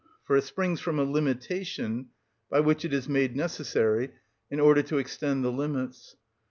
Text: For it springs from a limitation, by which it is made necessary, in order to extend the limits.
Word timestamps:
For 0.23 0.35
it 0.35 0.43
springs 0.45 0.79
from 0.81 0.97
a 0.97 1.03
limitation, 1.03 2.07
by 2.49 2.59
which 2.61 2.83
it 2.83 2.91
is 2.91 3.07
made 3.07 3.35
necessary, 3.35 4.09
in 4.49 4.59
order 4.59 4.81
to 4.81 4.97
extend 4.97 5.43
the 5.45 5.51
limits. 5.51 6.15